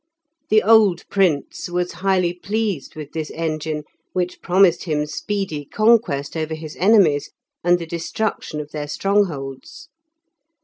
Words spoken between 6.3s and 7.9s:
over his enemies, and the